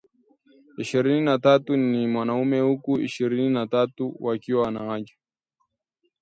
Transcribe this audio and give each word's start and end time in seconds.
ishirinini 0.77 1.25
na 1.25 1.39
tatu 1.39 1.77
ni 1.77 2.15
wanaume 2.17 2.59
huku 2.61 2.99
ishirinina 2.99 3.67
tatu 3.67 4.15
wakiwa 4.19 4.63
wanawake 4.63 5.17